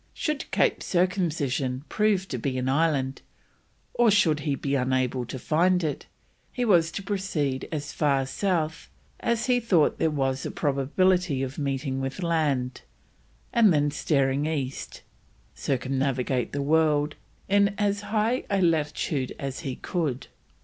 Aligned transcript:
Should 0.15 0.49
Cape 0.49 0.81
Circumcision 0.81 1.83
prove 1.87 2.27
to 2.29 2.39
be 2.39 2.57
an 2.57 2.67
island, 2.67 3.21
or 3.93 4.09
should 4.09 4.39
he 4.39 4.55
be 4.55 4.73
unable 4.73 5.27
to 5.27 5.37
find 5.37 5.83
it, 5.83 6.07
he 6.51 6.65
was 6.65 6.91
to 6.93 7.03
proceed 7.03 7.69
as 7.71 7.91
far 7.93 8.25
south 8.25 8.89
as 9.19 9.45
he 9.45 9.59
thought 9.59 9.99
there 9.99 10.09
was 10.09 10.43
a 10.43 10.49
probability 10.49 11.43
of 11.43 11.59
meeting 11.59 12.01
with 12.01 12.23
land, 12.23 12.81
and 13.53 13.71
then 13.71 13.91
steering 13.91 14.47
east, 14.47 15.03
circumnavigate 15.53 16.51
the 16.51 16.63
world 16.63 17.13
in 17.47 17.75
as 17.77 18.01
high 18.01 18.43
a 18.49 18.59
latitude 18.59 19.35
as 19.37 19.59
he 19.59 19.75
could. 19.75 20.25